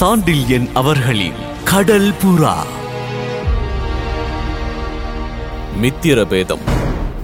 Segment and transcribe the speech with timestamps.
[0.00, 2.54] சாண்டில்யன் அவர்களின் கடல் புறா.
[5.82, 6.62] மித்திரபேதம்.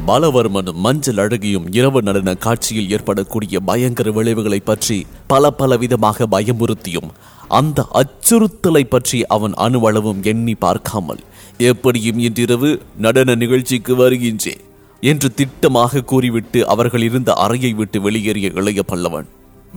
[0.06, 7.11] பாலவர்மனும் மஞ்சள் அழகியும் இரவு நடன காட்சியில் ஏற்படக்கூடிய பயங்கர விளைவுகளை பற்றி பல பல விதமாக பயமுறுத்தியும்
[7.48, 11.20] அந்த அச்சுறுத்தலை பற்றி அவன் அணுவளவும் எண்ணி பார்க்காமல்
[11.58, 14.61] எப்படியும் இன்றிரவு நடன நிகழ்ச்சிக்கு வருகின்றேன்
[15.00, 19.27] என்று திட்டமாக கூறிவிட்டு அவர்கள் இருந்த அறையை விட்டு வெளியேறிய இளைய பல்லவன்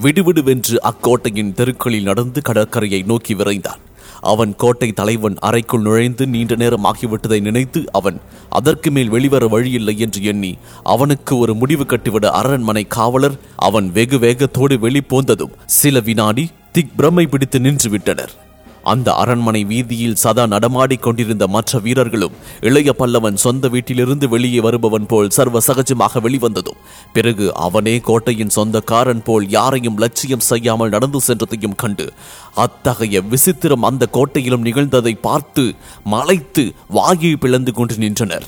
[0.03, 3.79] விடுவிடுவென்று அக்கோட்டையின் தெருக்களில் நடந்து கடற்கரையை நோக்கி விரைந்தான்.
[4.21, 8.17] அவன் கோட்டை தலைவன் அறைக்குள் நுழைந்து நீண்ட நேரம் ஆகிவிட்டதை நினைத்து அவன்
[8.49, 14.77] அதற்கு மேல் வெளிவர வழியில்லை என்று எண்ணி அவனுக்கு ஒரு முடிவு கட்டிவிட அரண்மனை காவலர் அவன் வெகு வேகத்தோடு
[14.77, 18.33] வெளிப்போந்ததும் சில வினாடி திக் பிரமை பிடித்து நின்று விட்டனர்
[18.83, 25.29] அந்த அரண்மனை வீதியில் சதா நடமாடிக் கொண்டிருந்த மற்ற வீரர்களும் இளைய பல்லவன் சொந்த வீட்டிலிருந்து வெளியே வருபவன் போல்
[25.29, 26.77] சர்வ சகஜமாக வெளிவந்ததும்
[27.13, 32.13] பிறகு அவனே கோட்டையின் சொந்தக்காரன் போல் யாரையும் லட்சியம் செய்யாமல் நடந்து சென்றதையும் கண்டு
[32.55, 38.45] அத்தகைய விசித்திரம் அந்த கோட்டையிலும் நிகழ்ந்ததை பார்த்து மலைத்து வாயை பிளந்து கொண்டு நின்றனர்.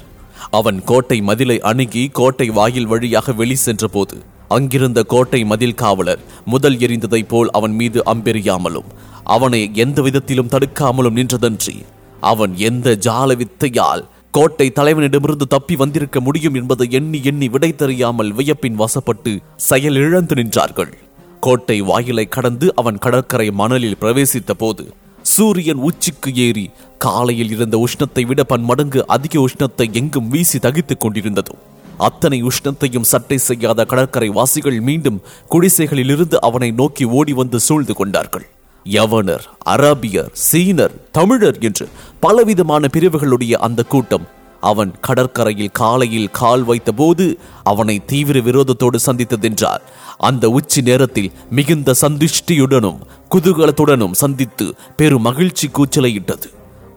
[0.50, 7.28] அவன் கோட்டை மதிலை அணுகி கோட்டை வாயில் வழியாக வெளி சென்றபோது அங்கிருந்த கோட்டை மதில் காவலர் முதல் எரிந்ததைப்
[7.28, 8.90] போல் அவன் மீது அம்பெறியாமலும்
[9.28, 11.76] அவனை எந்த விதத்திலும் தடுக்காமலும் நின்றதன்றி
[12.22, 18.80] அவன் எந்த ஜால வித்தையால் கோட்டை தலைவனிடமிருந்து தப்பி வந்திருக்க முடியும் என்பதை எண்ணி எண்ணி விடை தெரியாமல் வியப்பின்
[18.80, 20.92] வசப்பட்டு செயல் இழந்து நின்றார்கள்.
[21.40, 24.84] கோட்டை வாயிலை கடந்து அவன் கடற்கரை மணலில் பிரவேசித்த போது
[25.26, 26.66] சூரியன் உச்சிக்கு ஏறி
[26.98, 31.62] காலையில் இருந்த உஷ்ணத்தை விட பன்மடங்கு அதிக உஷ்ணத்தை எங்கும் வீசி தகித்துக் கொண்டிருந்ததும்
[32.08, 35.22] அத்தனை உஷ்ணத்தையும் சட்டை செய்யாத கடற்கரை வாசிகள் மீண்டும்
[35.54, 38.46] குடிசைகளிலிருந்து அவனை நோக்கி ஓடி வந்து சூழ்ந்து கொண்டார்கள்.
[38.86, 41.86] யவனர் அரபியர் சீனர் தமிழர் என்று
[42.20, 44.28] பலவிதமான பிரிவுகளுடைய அந்த கூட்டம்
[44.70, 47.26] அவன் கடற்கரையில் காலையில் கால் வைத்தபோது
[47.72, 49.86] அவனை தீவிர விரோதத்தோடு சந்தித்ததென்றால்
[50.30, 53.00] அந்த உச்சி நேரத்தில் மிகுந்த சந்துஷ்டியுடனும்
[53.36, 54.68] குதூகலத்துடனும் சந்தித்து
[55.00, 56.50] பெரும் மகிழ்ச்சி கூச்சலையிட்டது.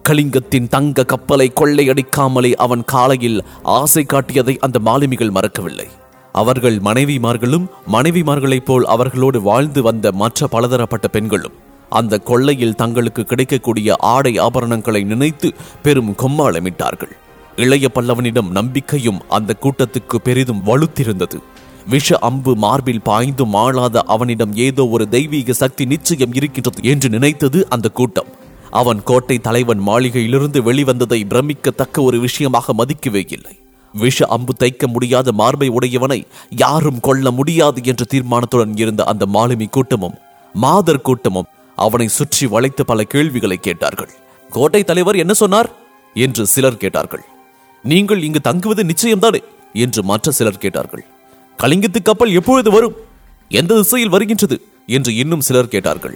[0.07, 5.87] கலிங்கத்தின் தங்க கப்பலை கொள்ளையடிக்காமலே அவன் காலையில் ஆசை காட்டியதை அந்த மாலுமிகள் மறக்கவில்லை.
[6.31, 11.55] அவர்கள் மனைவிமார்களும் மனைவிமார்களைப் போல் அவர்களோடு வாழ்ந்து வந்த மற்ற பலதரப்பட்ட பெண்களும்
[11.89, 15.51] அந்த கொள்ளையில் தங்களுக்கு கிடைக்கக்கூடிய ஆடை ஆபரணங்களை நினைத்து
[15.81, 17.13] பெரும் கொம்மாளமிட்டார்கள்.
[17.55, 21.39] இளைய பல்லவனிடம் நம்பிக்கையும் அந்த கூட்டத்துக்கு பெரிதும் வலுத்திருந்தது.
[21.89, 27.89] விஷ அம்பு மார்பில் பாய்ந்தும் ஆளாத அவனிடம் ஏதோ ஒரு தெய்வீக சக்தி நிச்சயம் இருக்கின்றது என்று நினைத்தது அந்த
[27.89, 28.31] கூட்டம்.
[28.79, 33.55] அவன் கோட்டை தலைவன் மாளிகையிலிருந்து வெளிவந்ததை பிரமிக்கத்தக்க ஒரு விஷயமாக மதிக்கவே இல்லை
[33.93, 36.19] விஷ அம்பு தைக்க முடியாத மார்பை உடையவனை
[36.63, 40.17] யாரும் கொல்ல முடியாது என்ற தீர்மானத்துடன் இருந்த அந்த மாலுமி கூட்டமும்
[40.53, 44.11] மாதர் கூட்டமும் அவனை சுற்றி வளைத்து பல கேள்விகளை கேட்டார்கள்.
[44.49, 45.69] கோட்டை தலைவர் என்ன சொன்னார்?
[46.15, 47.23] என்று சிலர் கேட்டார்கள்.
[47.83, 49.41] நீங்கள் இங்கு தங்குவது நிச்சயம்தானே?
[49.73, 51.03] என்று மற்ற சிலர் கேட்டார்கள்.
[51.59, 52.95] கலிங்கத்து கப்பல் எப்பொழுது வரும்?
[53.51, 54.57] எந்த திசையில் வருகின்றது?
[54.87, 56.15] என்று இன்னும் சிலர் கேட்டார்கள்.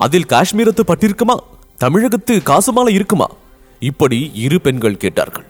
[0.00, 1.36] அதில் காஷ்மீரத்து பட்டிருக்குமா?
[1.80, 3.26] தமிழகத்து காசுமாலை இருக்குமா?
[3.80, 5.44] இப்படி இரு பெண்கள் கேட்டார்கள்.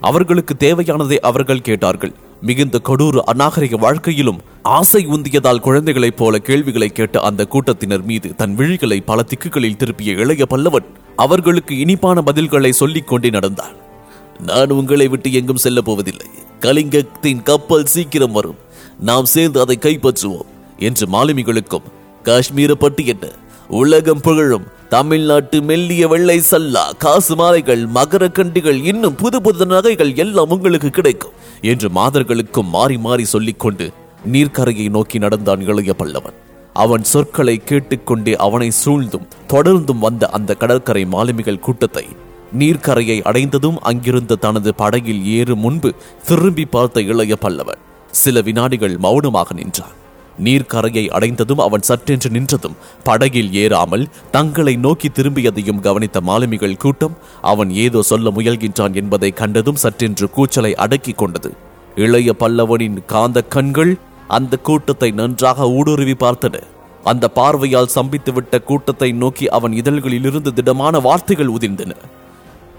[0.00, 2.12] அவர்களுக்கு தேவையானதை அவர்கள் கேட்டார்கள்.
[2.42, 9.00] மிகுந்த கொடூர அநாகரிக வாழ்க்கையிலும் ஆசை உந்தியதால் குழந்தைகளைப் போல கேள்விகளை கேட்ட அந்த கூட்டத்தினர் மீது தன் விழிகளை
[9.04, 10.84] பல திக்குகளில் திருப்பிய இளைய பல்லவன்
[11.16, 13.74] அவர்களுக்கு இனிப்பான பதில்களை சொல்லிக் கொண்டே நடந்தார்
[14.46, 16.26] நான் உங்களை விட்டு எங்கும் செல்ல போவதில்லை.
[16.60, 18.56] கலிங்கத்தின் கப்பல் சீக்கிரம் வரும்.
[19.00, 20.46] நாம் சேர்ந்து அதை கைப்பற்றுவோம்
[20.78, 21.86] என்று மாலுமிகளுக்கும்
[22.22, 23.28] காஷ்மீர பட்டு என்ன?
[23.68, 24.72] உலகம் புகழும்.
[24.94, 31.32] தமிழ்நாட்டு மெல்லிய வெள்ளை சல்லா காசு மாலைகள் மகர கண்டிகள் இன்னும் புது புது நகைகள் எல்லாம் உங்களுக்கு கிடைக்கும்
[31.70, 33.86] என்று மாதர்களுக்கும் மாறி மாறி சொல்லிக்கொண்டு
[34.34, 36.36] நீர்க்கரையை நோக்கி நடந்தான் இளைய பல்லவன்.
[36.84, 42.06] அவன் சொற்களை கேட்டுக்கொண்டே அவனை சூழ்ந்தும் தொடர்ந்தும் வந்த அந்த கடற்கரை மாலுமிகள் கூட்டத்தை
[42.62, 45.92] நீர்க்கரையை அடைந்ததும் அங்கிருந்த தனது படகில் ஏறும் முன்பு
[46.28, 47.82] திரும்பி பார்த்த இளைய பல்லவன்.
[48.22, 49.94] சில வினாடிகள் மௌனமாக நின்றான்.
[50.38, 58.02] நீர்க்கரையை அடைந்ததும் அவன் சற்றென்று நின்றதும் படகில் ஏறாமல் தங்களை நோக்கி திரும்பியதையும் கவனித்த மாலுமிகள் கூட்டம் அவன் ஏதோ
[58.02, 61.52] சொல்ல முயல்கின்றான் என்பதை கண்டதும் சற்றென்று கூச்சலை அடக்கிக் கொண்டது.
[61.94, 66.62] இளைய பல்லவனின் காந்த கண்கள் அந்த கூட்டத்தை நன்றாக ஊடுருவி பார்த்தன.
[67.04, 71.92] அந்த பார்வையால் சம்பித்துவிட்ட கூட்டத்தை நோக்கி அவன் இதழ்களிலிருந்து திடமான வார்த்தைகள் உதிர்ந்தன.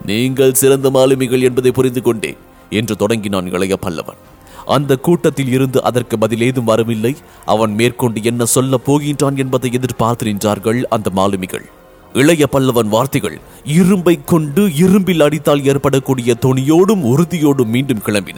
[0.06, 2.38] நீங்கள் சிறந்த மாலுமிகள் என்பதை புரிந்து கொண்டேன்
[2.69, 4.18] என்று தொடங்கினான் இளைய பல்லவன்.
[4.66, 7.16] அந்த கூட்டத்தில் இருந்து அதற்கு பதில் ஏதும் வரவில்லை
[7.46, 11.66] அவன் மேற்கொண்டு என்ன சொல்ல போகின்றான் என்பதை எதிர்பார்த்து நின்றார்கள் அந்த மாலுமிகள்.
[12.14, 18.38] இளைய பல்லவன் வார்த்தைகள் இரும்பை கொண்டு இரும்பில் அடித்தால் ஏற்படக்கூடிய தொனியோடும் உறுதியோடும் மீண்டும் கிளம்பின.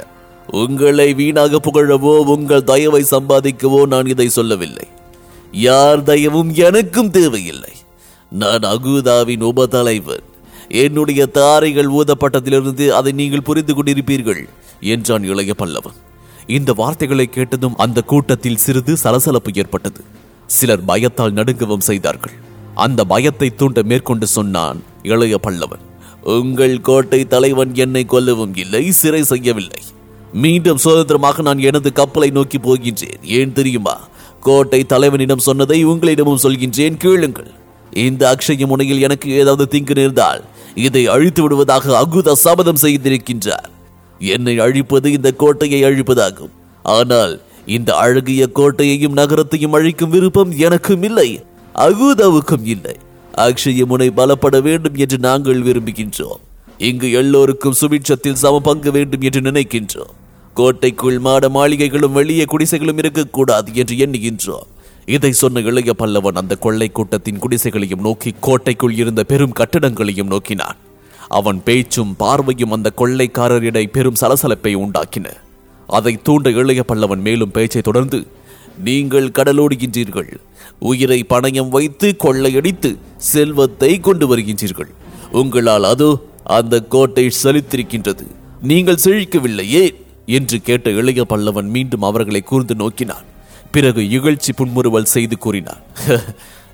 [0.51, 4.87] உங்களை வீணாக புகழவோ உங்கள் தயவை சம்பாதிக்கவோ நான் இதை சொல்லவில்லை.
[5.51, 7.73] யார் தயவும் எனக்கும் தேவையில்லை.
[8.29, 10.25] நான் அகுதாவின் உபதலைவன்.
[10.69, 15.97] என்னுடைய தாரைகள் ஊதப்பட்டதிலிருந்து அதை நீங்கள் புரிந்து கொண்டிருப்பீர்கள் என்றான் இளைய பல்லவன்.
[16.47, 20.01] இந்த வார்த்தைகளை கேட்டதும் அந்த கூட்டத்தில் சிறிது சலசலப்பு ஏற்பட்டது.
[20.45, 22.35] சிலர் பயத்தால் நடுங்கவும் செய்தார்கள்.
[22.75, 25.83] அந்த பயத்தை தூண்ட மேற்கொண்டு சொன்னான் இளைய பல்லவன்
[26.21, 29.81] உங்கள் கோட்டை தலைவன் என்னை கொல்லவும் இல்லை சிறை செய்யவில்லை.
[30.33, 33.21] மீண்டும் சுதந்திரமாக நான் எனது கப்பலை நோக்கி போகின்றேன்.
[33.23, 33.95] ஏன் தெரியுமா?
[34.39, 36.97] கோட்டை தலைவனிடம் சொன்னதை உங்களிடமும் சொல்கின்றேன்.
[36.97, 37.51] கேளுங்கள்.
[37.93, 40.43] இந்த அக்ஷய முனையில் எனக்கு ஏதாவது தீங்கு நேர்ந்தால்
[40.75, 43.69] இதை அழித்து விடுவதாக அகுத சபதம் செய்திருக்கின்றார்.
[44.19, 46.53] என்னை அழிப்பது இந்த கோட்டையை அழிப்பதாகும்.
[46.83, 51.43] ஆனால் இந்த அழகிய கோட்டையையும் நகரத்தையும் அழிக்கும் விருப்பம் எனக்கும் இல்லை
[51.75, 52.95] அகூதாவுக்கும் இல்லை.
[53.37, 56.39] அக்ஷய முனை பலப்பட வேண்டும் என்று நாங்கள் விரும்புகின்றோம்.
[56.77, 60.13] இங்கு எல்லோருக்கும் சுபிட்சத்தில் சம பங்கு வேண்டும் என்று நினைக்கின்றோம்.
[60.53, 64.67] கோட்டைக்குள் மாட மாளிகைகளும் வெளியே குடிசைகளும் இருக்கக்கூடாது என்று எண்ணுகின்றோம்.
[65.05, 70.77] இதை சொன்ன இளைய பல்லவன் அந்த கொள்ளை கூட்டத்தின் குடிசைகளையும் நோக்கி கோட்டைக்குள் இருந்த பெரும் கட்டடங்களையும் நோக்கினான்.
[71.27, 75.27] அவன் பேச்சும் பார்வையும் அந்த கொள்ளைக்காரரிடை பெரும் சலசலப்பை உண்டாக்கின.
[75.87, 78.27] அதை தூண்ட இளைய பல்லவன் மேலும் பேச்சை தொடர்ந்து
[78.83, 80.31] நீங்கள் கடலோடுகின்றீர்கள்
[80.79, 84.91] உயிரை பணயம் வைத்து கொள்ளையடித்து செல்வத்தை கொண்டு வருகின்றீர்கள்.
[85.31, 86.09] உங்களால் அதோ
[86.43, 88.25] அந்த கோட்டை செலுத்திருக்கின்றது.
[88.61, 89.85] நீங்கள் செழிக்கவில்லையே?
[90.25, 93.25] என்று கேட்ட இளைய பல்லவன் மீண்டும் அவர்களை கூர்ந்து நோக்கினான்.
[93.71, 95.83] பிறகு இகழ்ச்சி புன்முறுவல் செய்து கூறினார்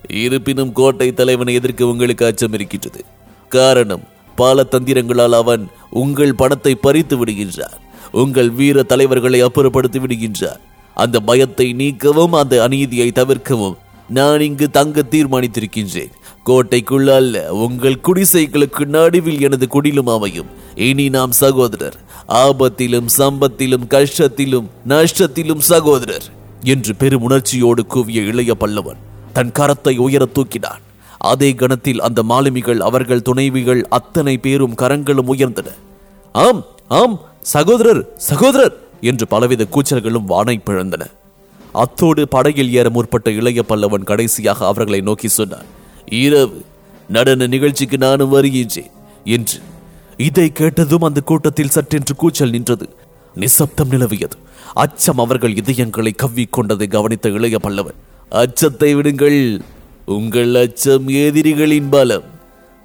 [0.10, 3.06] இருப்பினும் கோட்டை தலைவனை எதிர்க்க உங்களுக்கு அச்சம் இருக்கின்றது.
[3.50, 4.04] காரணம்
[4.36, 5.64] பல தந்திரங்களால் அவன்
[6.02, 7.80] உங்கள் பணத்தை பறித்து விடுகின்றார்
[8.22, 10.62] உங்கள் வீர தலைவர்களை அப்புறப்படுத்தி விடுகின்றார்
[10.98, 13.78] அந்த பயத்தை நீக்கவும் அந்த அநீதியை தவிர்க்கவும்
[14.18, 16.12] நான் இங்கு தங்க தீர்மானித்திருக்கின்றேன்.
[16.48, 17.36] கோட்டைக்குள்ள அல்ல
[17.66, 20.50] உங்கள் குடிசைகளுக்கு நடுவில் எனது குடிலும் அமையும்.
[20.88, 21.98] இனி நாம் சகோதரர்
[22.44, 26.28] ஆபத்திலும் சம்பத்திலும் கஷ்டத்திலும் நஷ்டத்திலும் சகோதரர்
[26.74, 29.02] என்று பெரும் உணர்ச்சியோடு கூவிய இளைய பல்லவன்
[29.34, 30.83] தன் கரத்தை உயர தூக்கினான்.
[31.32, 35.70] அதே கணத்தில் அந்த மாலுமிகள் அவர்கள் துணைவிகள் அத்தனை பேரும் கரங்களும் உயர்ந்தன.
[36.36, 36.62] ஆம்
[37.00, 41.04] ஆம் சகோதரர் சகோதரர் என்று பலவித கூச்சல்களும் வானை பிழந்தன.
[41.74, 45.70] அத்தோடு படகில் ஏற முற்பட்ட இளைய பல்லவன் கடைசியாக அவர்களை நோக்கி சொன்னார்
[46.06, 46.60] இரவு
[47.08, 48.92] நடன நிகழ்ச்சிக்கு நானும் வருகின்றேன்
[49.38, 49.60] என்று.
[50.18, 52.88] இதை கேட்டதும் அந்த கூட்டத்தில் சற்றென்று கூச்சல் நின்றது.
[53.36, 54.38] நிசப்தம் நிலவியது.
[54.74, 58.00] அச்சம் அவர்கள் இதயங்களை கவ்விக் கொண்டதை கவனித்த இளைய பல்லவன்
[58.42, 59.40] அச்சத்தை விடுங்கள்
[60.06, 62.24] உங்கள் அச்சம் எதிரிகளின் பலம்.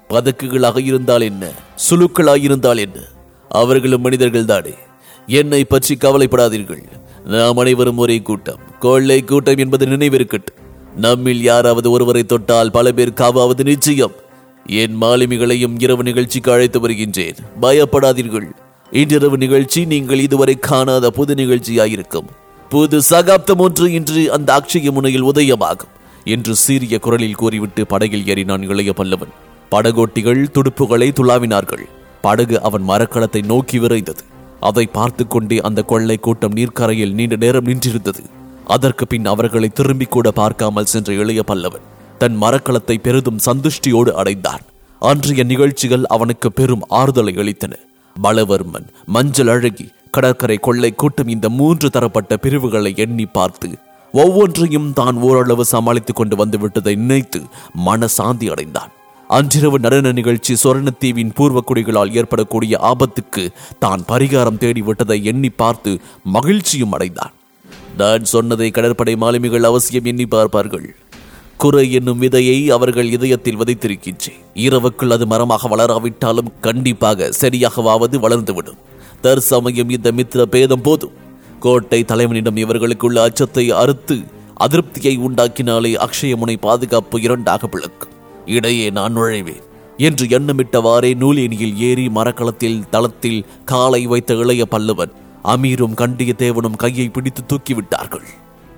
[0.09, 1.51] பதக்குகளாக இருந்தால் என்ன?
[1.89, 2.99] சுழுக்களாக இருந்தால் என்ன?
[3.49, 4.73] அவர்களும் மனிதர்கள் தானே.
[5.27, 6.83] என்னை பற்றி கவலைப்படாதீர்கள்.
[7.25, 8.59] நாம் அனைவரும் ஒரே கூட்டம்.
[8.79, 10.57] கொள்ளை கூட்டம் என்பது நினைவிருக்கட்டும்.
[10.95, 14.11] நம்மில் யாராவது ஒருவரை தொட்டால் பல பேர் காவாவது நிச்சயம்.
[14.65, 17.35] என் மாலுமிகளையும் இரவு நிகழ்ச்சிக்கு அழைத்து வருகின்றேன்.
[17.61, 18.49] பயப்படாதீர்கள்.
[18.91, 22.27] இன்றிரவு நிகழ்ச்சி நீங்கள் இதுவரை காணாத புது நிகழ்ச்சியாயிருக்கும்.
[22.69, 25.97] புது சகாப்தம் ஒன்று இன்று அந்த அக்ஷய முனையில் உதயமாகும்.
[26.35, 29.33] என்று சீரிய குரலில் கூறிவிட்டு படகில் ஏறினான் இளைய பல்லவன்.
[29.71, 31.85] படகோட்டிகள் துடுப்புகளை துளாவினார்கள்.
[32.21, 34.23] படகு அவன் மரக்களத்தை நோக்கி விரைந்தது.
[34.69, 38.23] அதை பார்த்து கொண்டே அந்த கொள்ளை கூட்டம் நீர்க்கரையில் நீண்ட நேரம் நின்றிருந்தது.
[38.75, 41.85] அதற்கு பின் அவர்களை திரும்பி கூட பார்க்காமல் சென்ற இளைய பல்லவன்
[42.21, 44.63] தன் மரக்களத்தை பெரிதும் சந்துஷ்டியோடு அடைந்தான்.
[45.01, 47.73] அன்றைய நிகழ்ச்சிகள் அவனுக்கு பெரும் ஆறுதலை அளித்தன.
[48.15, 53.69] பலவர்மன் மஞ்சள் அழகி கடற்கரை கொள்ளை கூட்டம் இந்த மூன்று தரப்பட்ட பிரிவுகளை எண்ணி பார்த்து
[54.13, 57.41] ஒவ்வொன்றையும் தான் ஓரளவு சமாளித்துக் கொண்டு வந்து விட்டதை நினைத்து
[57.85, 58.91] மனசாந்தி அடைந்தான்.
[59.29, 66.91] அன்றிரவு நடன நிகழ்ச்சி சொர்ணத்தீவின் பூர்வ குடிகளால் ஏற்படக்கூடிய ஆபத்துக்கு தான் பரிகாரம் தேடி விட்டதை எண்ணி பார்த்து மகிழ்ச்சியும்
[66.91, 67.33] அடைந்தான்.
[67.97, 70.95] நான் சொன்னதை கடற்படை மாலுமிகள் அவசியம் எண்ணி பார்ப்பார்கள்.
[71.57, 78.77] குறை என்னும் விதையை அவர்கள் இதயத்தில் விதைத்திருக்கின்றேன் இரவுக்குள் அது மரமாக வளராவிட்டாலும் கண்டிப்பாக சரியாகவாவது வளர்ந்துவிடும்.
[79.21, 81.11] தற்சமயம் இந்த மித்திர பேதம் போதும்.
[81.59, 84.17] கோட்டை தலைவனிடம் இவர்களுக்குள்ள அச்சத்தை அறுத்து
[84.59, 88.09] அதிருப்தியை உண்டாக்கினாலே அக்ஷயமுனை பாதுகாப்பு இரண்டாக பிளக்கும்
[88.45, 89.63] இடையே நான் நுழைவேன்.
[89.97, 95.11] என்று எண்ணமிட்டவாறே நூலேனியில் ஏறி மரக்களத்தில் தளத்தில் காலை வைத்த இளைய பல்லவன்
[95.43, 98.27] அமீரும் கண்டியத்தேவனும் கையை பிடித்து தூக்கிவிட்டார்கள்.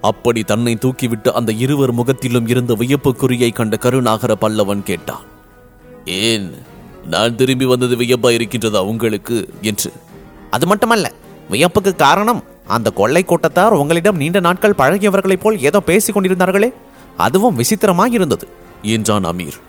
[0.01, 5.25] அப்படி தன்னை தூக்கிவிட்டு அந்த இருவர் முகத்திலும் இருந்த வியப்புக்குறியை கண்ட கருணாகர பல்லவன் கேட்டான்
[6.05, 6.51] ஏன்
[7.05, 9.49] நான் திரும்பி வந்தது வியப்பா இருக்கின்றதா உங்களுக்கு?
[9.61, 9.91] என்று.
[10.49, 11.11] அது மட்டுமல்ல
[11.49, 12.43] வியப்புக்கு காரணம்
[12.77, 16.69] அந்த கொள்ளை கூட்டத்தார் உங்களிடம் நீண்ட நாட்கள் பழகியவர்களைப் போல் ஏதோ பேசிக் கொண்டிருந்தார்களே?
[17.17, 18.47] அதுவும் விசித்திரமாக இருந்தது
[18.95, 19.59] என்றான் அமீர்.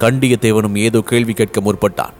[0.00, 2.16] கண்டியத்தேவனும் ஏதோ கேள்வி கேட்க முற்பட்டான்.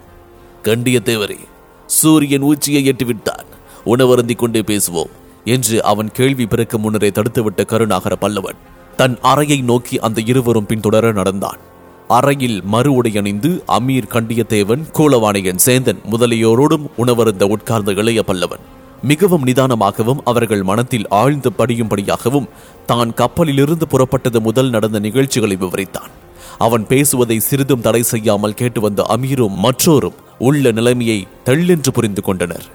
[0.69, 1.39] கண்டியத்தேவரே
[1.87, 3.49] சூரியன் உச்சியை எட்டிவிட்டான்.
[3.93, 5.13] உணவருந்திக் கொண்டே பேசுவோம்
[5.55, 8.61] என்று அவன் கேள்வி பிறக்க முன்னரே தடுத்துவிட்ட கருணாகர பல்லவன்
[8.97, 11.61] தன் அறையை நோக்கி அந்த இருவரும் பின்தொடர நடந்தான்.
[12.09, 18.65] அறையில் மறு உடையணிந்து அமீர் கண்டியத்தேவன் கூலவாணியன் சேந்தன் முதலியோரோடும் உணவருந்த உட்கார்ந்த இளைய பல்லவன்.
[19.11, 22.51] மிகவும் நிதானமாகவும் அவர்கள் மனத்தில் ஆழ்ந்து படியும்படியாகவும்
[22.87, 26.11] தான் கப்பலிலிருந்து புறப்பட்டது முதல் நடந்த நிகழ்ச்சிகளை விவரித்தான்.
[26.59, 32.67] அவன் பேசுவதை சிறிதும் தடை செய்யாமல் கேட்டு வந்த அமீரும் மற்றோரும் உள்ள நிலைமையை தெள்ளென்று புரிந்து கொண்டனர்.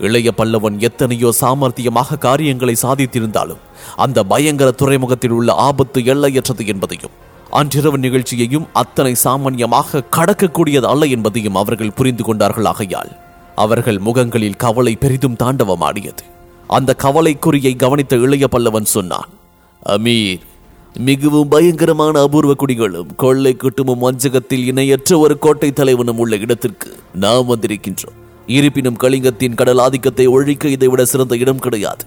[0.00, 3.62] இளைய பல்லவன் எத்தனையோ சாமர்த்தியமாக காரியங்களை சாதித்திருந்தாலும்
[3.96, 7.16] அந்த பயங்கர துறைமுகத்தில் உள்ள ஆபத்து எல்லையற்றது என்பதையும்
[7.50, 13.12] அன்றிரவு நிகழ்ச்சியையும் அத்தனை சாமானியமாக கடக்கக்கூடியது அல்ல என்பதையும் அவர்கள் புரிந்து கொண்டார்கள் ஆகையால்
[13.64, 16.24] அவர்கள் முகங்களில் கவலை பெரிதும் தாண்டவமாடியது.
[16.76, 19.28] அந்த கவலைக்குறியை கவனித்த இளைய பல்லவன் சொன்னான்
[19.86, 20.44] அமீர்
[21.08, 28.16] மிகவும் பயங்கரமான அபூர்வ குடிகளும் கொள்ளை குட்டுமும் வஞ்சகத்தில் இணையற்ற ஒரு கோட்டை தலைவனும் உள்ள இடத்திற்கு நாம் வந்திருக்கின்றோம்.
[28.46, 32.04] இருப்பினும் கலிங்கத்தின் கடல் ஆதிக்கத்தை ஒழிக்க இதைவிட சிறந்த இடம் கிடையாது.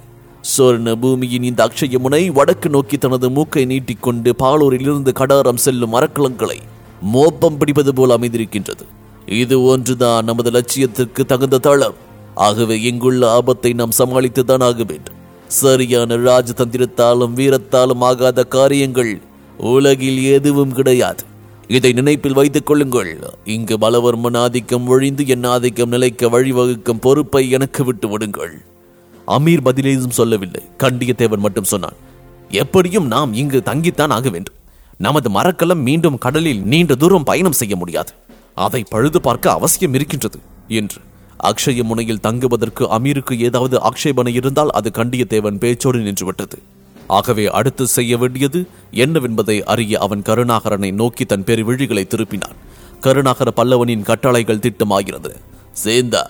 [0.53, 6.57] சொர்ண பூமியின் இந்த அக்ஷய முனை வடக்கு நோக்கி தனது மூக்கை நீட்டிக்கொண்டு பாலூரிலிருந்து கடாரம் செல்லும் மரக்கலங்களை
[7.13, 8.85] மோப்பம் பிடிப்பது போல் அமைந்திருக்கின்றது.
[9.31, 11.93] இது ஒன்றுதான் நமது லட்சியத்திற்கு தகுந்த தளம்.
[12.35, 15.15] ஆகவே இங்குள்ள ஆபத்தை நாம் சமாளித்துதான் ஆக வேண்டும்.
[15.47, 19.21] சரியான ராஜதந்திரத்தாலும் வீரத்தாலும் ஆகாத காரியங்கள்
[19.57, 21.23] உலகில் எதுவும் கிடையாது.
[21.67, 23.19] இதை நினைப்பில் வைத்துக் கொள்ளுங்கள்.
[23.45, 28.61] இங்கு பலவர்மன் ஆதிக்கம் ஒழிந்து என் ஆதிக்கம் நிலைக்க வழிவகுக்கும் பொறுப்பை எனக்கு விட்டு விடுங்கள்.
[29.27, 30.63] அமீர் பதிலேதும் சொல்லவில்லை.
[30.77, 31.95] கண்டியத்தேவன் மட்டும் சொன்னான்.
[32.49, 34.55] எப்படியும் நாம் இங்கு தங்கித்தான் ஆக வேண்டும்.
[34.97, 38.13] நமது மரக்கலம் மீண்டும் கடலில் நீண்ட தூரம் பயணம் செய்ய முடியாது.
[38.55, 41.01] அதை பழுது பார்க்க அவசியம் இருக்கின்றது என்று.
[41.43, 46.59] அக்ஷய முனையில் தங்குவதற்கு அமீருக்கு ஏதாவது ஆக்ஷேபனை இருந்தால் அது கண்டியத்தேவன் பேச்சோடு நின்றுவிட்டது
[47.07, 52.57] ஆகவே அடுத்து செய்ய வேண்டியது என்னவென்பதை அறிய அவன் கருணாகரனை நோக்கி தன் பெருவிழிகளை திருப்பினான்.
[52.99, 55.31] கருணாகர பல்லவனின் கட்டளைகள் திட்டமாகிறது.
[55.83, 56.23] சேந்தா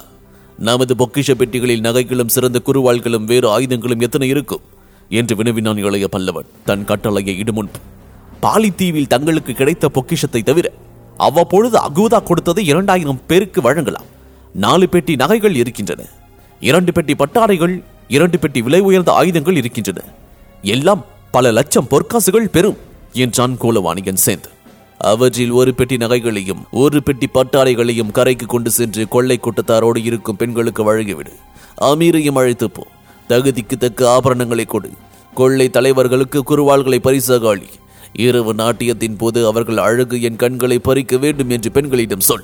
[0.58, 4.62] நமது பொக்கிஷ பெட்டிகளில் நகைகளும் சிறந்த குருவாள்களும் வேறு ஆயுதங்களும் எத்தனை இருக்கும்?
[5.10, 6.46] என்று வினவினான் இளைய பல்லவன்.
[6.66, 7.70] தன் கட்டளையை இடுமுன்.
[8.42, 10.72] பாலித்தீவில் தங்களுக்கு கிடைத்த பொக்கிஷத்தை தவிர
[11.28, 14.08] அவ்வப்பொழுது அகூதா கொடுத்தது இரண்டாயிரம் பேருக்கு வழங்கலாம்.
[14.54, 16.02] நாலு பெட்டி நகைகள் இருக்கின்றன.
[16.70, 17.76] இரண்டு பெட்டி பட்டாடைகள்
[18.08, 20.02] இரண்டு பெட்டி விலை உயர்ந்த ஆயுதங்கள் இருக்கின்றன.
[20.62, 22.78] எல்லாம் பல லட்சம் பொற்காசுகள் பெறும்
[23.14, 24.50] என்றான் கோலவாணியன் சேர்ந்து
[25.12, 31.32] அவற்றில் ஒரு பெட்டி நகைகளையும் ஒரு பெட்டி பட்டாடைகளையும் கரைக்கு கொண்டு சென்று கொள்ளை கூட்டத்தாரோடு இருக்கும் பெண்களுக்கு வழங்கிவிடு.
[31.82, 32.84] அமீரையும் அழைத்து போ.
[33.30, 34.90] தகுதிக்கு தக்க ஆபரணங்களை கொடு.
[35.34, 37.70] கொள்ளை தலைவர்களுக்கு குருவாள்களை பரிசாக அளி
[38.14, 42.44] இரவு நாட்டியத்தின் போது அவர்கள் அழகு என் கண்களை பறிக்க வேண்டும் என்று பெண்களிடம் சொல்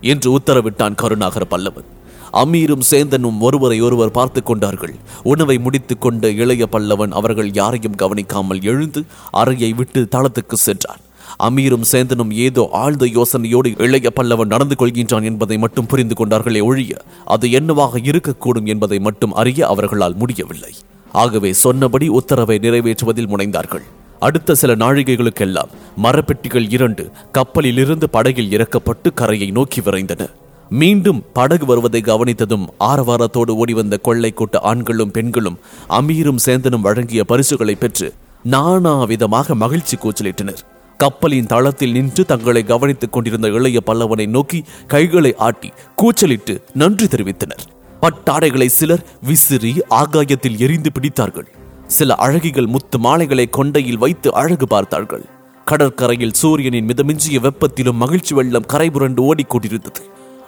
[0.00, 1.88] என்று உத்தரவிட்டான் கருணாகர பல்லவன்.
[2.32, 4.94] அமீரும் சேந்தனும் ஒருவரை ஒருவர் பார்த்து கொண்டார்கள்.
[5.22, 11.00] உணவை முடித்துக் கொண்ட இளைய பல்லவன் அவர்கள் யாரையும் கவனிக்காமல் எழுந்து அறையை விட்டு தளத்துக்கு சென்றான்.
[11.38, 17.50] அமீரும் சேந்தனும் ஏதோ ஆழ்ந்த யோசனையோடு இளைய பல்லவன் நடந்து கொள்கின்றான் என்பதை மட்டும் புரிந்து கொண்டார்களே ஒழிய அது
[17.50, 20.72] என்னவாக இருக்கக்கூடும் என்பதை மட்டும் அறிய அவர்களால் முடியவில்லை.
[21.12, 23.82] ஆகவே சொன்னபடி உத்தரவை நிறைவேற்றுவதில் முனைந்தார்கள்.
[24.20, 25.72] அடுத்த சில நாழிகைகளுக்கெல்லாம்
[26.02, 30.30] மரப்பெட்டிகள் இரண்டு கப்பலிலிருந்து படகில் இறக்கப்பட்டு கரையை நோக்கி விரைந்தன.
[30.68, 35.58] மீண்டும் படகு வருவதை கவனித்ததும் ஆரவாரத்தோடு ஓடிவந்த கொள்ளை கூட்ட ஆண்களும் பெண்களும்
[35.88, 40.62] அமீரும் சேந்தனும் வழங்கிய பரிசுகளை பெற்று நானா விதமாக மகிழ்ச்சி கூச்சலிட்டனர்.
[40.96, 47.64] கப்பலின் தளத்தில் நின்று தங்களை கவனித்துக் கொண்டிருந்த இளைய பல்லவனை நோக்கி கைகளை ஆட்டி கூச்சலிட்டு நன்றி தெரிவித்தனர்.
[48.00, 51.48] பட்டாடைகளை சிலர் விசிறி ஆகாயத்தில் எரிந்து பிடித்தார்கள்.
[51.88, 55.24] சில அழகிகள் முத்து மாலைகளை கொண்டையில் வைத்து அழகு பார்த்தார்கள்.
[55.64, 60.02] கடற்கரையில் சூரியனின் மிதமிஞ்சிய வெப்பத்திலும் மகிழ்ச்சி வெள்ளம் கரைபுரண்டு ஓடிக்கொண்டிருந்தது.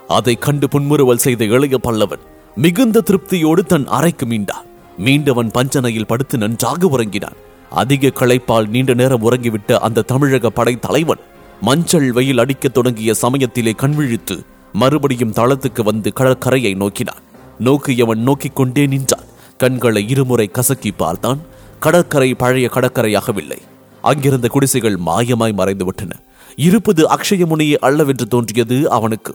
[0.08, 2.22] அதை கண்டு புன்முறுவல் செய்த இளைய பல்லவன்
[2.56, 4.66] மிகுந்த திருப்தியோடு தன் அறைக்கு மீண்டான்.
[4.98, 7.36] மீண்டவன் பஞ்சனையில் படுத்து நன்றாக உறங்கினான்.
[7.70, 11.18] அதிக களைப்பால் நீண்ட நேரம் உறங்கிவிட்ட அந்த தமிழக படை தலைவன்
[11.60, 17.22] மஞ்சள் வெயில் அடிக்கத் தொடங்கிய சமயத்திலே கண்விழித்து மறுபடியும் தளத்துக்கு வந்து கடற்கரையை நோக்கினான்.
[17.58, 19.19] நோக்கியவன் நோக்கிக் கொண்டே நின்றான்.
[19.62, 21.40] கண்களை இருமுறை கசக்கி பார்த்தான்
[21.78, 23.58] கடற்கரை பழைய கடற்கரையாகவில்லை.
[24.02, 26.16] அங்கிருந்த குடிசைகள் மாயமாய் மறைந்து விட்டன
[26.56, 29.34] இருப்பது அக்ஷயமுனியே அல்லவென்று தோன்றியது அவனுக்கு.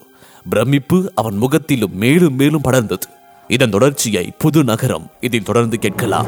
[0.49, 3.07] பிரமிப்பு அவன் முகத்திலும் மேலும் மேலும் படர்ந்தது.
[3.47, 6.27] இதன் தொடர்ச்சியை புது நகரம் இதை தொடர்ந்து கேட்கலாம்.